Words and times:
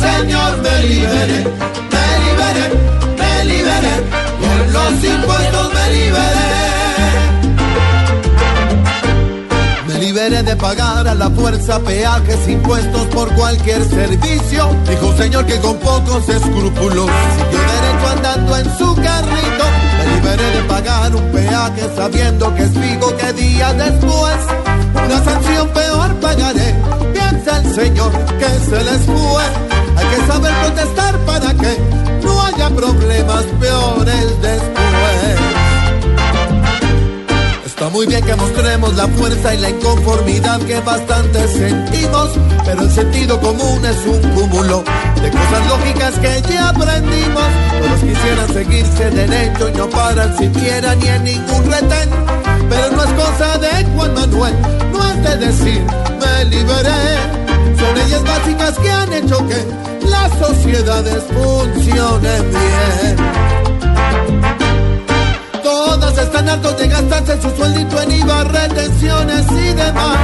Señor, 0.00 0.58
me 0.62 0.82
libere, 0.84 1.44
me 1.94 2.06
libere, 2.24 2.64
me 3.18 3.44
libere, 3.44 3.94
con 4.40 4.72
los 4.72 5.04
impuestos 5.04 5.74
me 5.74 5.90
liberé. 5.94 6.56
Me 9.86 9.94
liberé 9.98 10.42
de 10.42 10.56
pagar 10.56 11.08
a 11.08 11.14
la 11.14 11.30
fuerza 11.30 11.78
peajes, 11.80 12.48
impuestos 12.48 13.06
por 13.06 13.32
cualquier 13.34 13.84
servicio. 13.88 14.70
Dijo 14.88 15.16
Señor 15.16 15.46
que 15.46 15.58
con 15.60 15.76
pocos 15.78 16.28
escrúpulos 16.28 17.10
siguió 17.36 17.60
derecho 17.60 18.08
andando 18.12 18.56
en 18.56 18.78
su 18.78 18.94
carrito. 18.96 19.64
Me 19.98 20.14
liberé 20.14 20.50
de 20.56 20.62
pagar 20.68 21.14
un 21.14 21.32
peaje 21.32 21.90
sabiendo 21.96 22.54
que 22.54 22.62
es 22.64 22.70
fijo 22.70 23.16
que 23.16 23.32
días 23.32 23.76
después 23.76 24.36
una 25.04 25.24
sanción 25.24 25.68
peor 25.68 26.14
pagaré. 26.16 26.74
Piensa 27.12 27.58
el 27.58 27.74
Señor 27.74 28.12
que 28.38 28.48
se 28.68 28.84
les 28.84 29.02
fue. 29.02 29.75
Mostremos 38.78 38.96
la 38.96 39.08
fuerza 39.16 39.54
y 39.54 39.58
la 39.58 39.70
inconformidad 39.70 40.60
que 40.60 40.80
bastante 40.80 41.48
sentimos, 41.48 42.30
pero 42.64 42.82
el 42.82 42.90
sentido 42.90 43.40
común 43.40 43.84
es 43.84 43.96
un 44.06 44.20
cúmulo 44.32 44.84
de 45.22 45.30
cosas 45.30 45.66
lógicas 45.68 46.14
que 46.18 46.42
ya 46.52 46.68
aprendimos. 46.68 47.44
Todos 47.80 48.00
quisieran 48.00 48.52
seguirse 48.52 49.10
derecho 49.10 49.68
y 49.68 49.72
no 49.72 49.88
paran 49.88 50.36
siquiera 50.36 50.94
ni 50.96 51.08
en 51.08 51.24
ningún 51.24 51.70
retén, 51.70 52.10
pero 52.68 52.90
no 52.92 53.04
es 53.04 53.12
cosa 53.12 53.58
de 53.58 53.84
Juan 53.94 54.14
Manuel, 54.14 54.54
no 54.92 55.08
es 55.10 55.22
de 55.22 55.46
decir 55.46 55.82
me 56.20 56.44
liberé. 56.46 57.16
Son 57.78 57.94
leyes 57.94 58.22
básicas 58.24 58.78
que 58.78 58.90
han 58.90 59.12
hecho 59.12 59.46
que 59.48 60.06
las 60.06 60.32
sociedades 60.38 61.22
funcionen 61.32 62.50
bien. 62.50 63.65
Están 66.26 66.48
hartos 66.48 66.76
de 66.76 66.88
gastarse 66.88 67.40
su 67.40 67.50
sueldito 67.56 68.02
en 68.02 68.10
IVA, 68.10 68.44
retenciones 68.44 69.46
y 69.52 69.72
demás. 69.72 70.18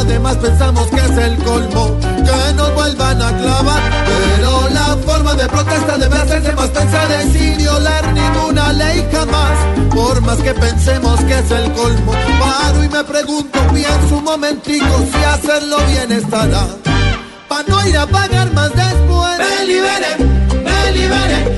Además 0.00 0.36
pensamos 0.36 0.86
que 0.88 1.00
es 1.00 1.18
el 1.18 1.36
colmo 1.38 1.98
que 2.00 2.54
nos 2.54 2.74
vuelvan 2.74 3.22
a 3.22 3.36
clavar. 3.38 3.82
Pero 4.06 4.68
la 4.70 4.96
forma 5.06 5.34
de 5.34 5.46
protesta 5.48 5.96
debe 5.96 6.16
hacerse 6.16 6.52
más 6.52 6.68
pensada 6.68 7.22
sin 7.32 7.56
violar 7.56 8.12
ninguna 8.12 8.72
ley 8.74 9.08
jamás. 9.10 9.58
Por 9.94 10.20
más 10.20 10.38
que 10.38 10.52
pensemos 10.52 11.18
que 11.22 11.38
es 11.38 11.50
el 11.50 11.72
colmo, 11.72 12.12
paro 12.38 12.84
y 12.84 12.88
me 12.90 13.02
pregunto 13.02 13.58
pienso 13.72 14.16
un 14.18 14.24
momentico 14.24 15.06
si 15.12 15.24
hacerlo 15.24 15.78
bien 15.88 16.12
estará. 16.12 16.66
Pa' 17.48 17.62
no 17.66 17.86
ir 17.88 17.96
a 17.96 18.06
pagar 18.06 18.52
más 18.52 18.70
después. 18.74 19.38
Me 19.38 19.66
me 20.62 20.92
libere, 20.92 21.51